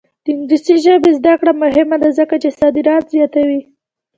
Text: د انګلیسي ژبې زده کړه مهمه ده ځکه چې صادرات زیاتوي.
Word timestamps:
د 0.23 0.25
انګلیسي 0.33 0.75
ژبې 0.85 1.11
زده 1.19 1.33
کړه 1.39 1.53
مهمه 1.63 1.97
ده 2.03 2.09
ځکه 2.19 2.35
چې 2.41 2.49
صادرات 2.59 3.03
زیاتوي. 3.15 3.61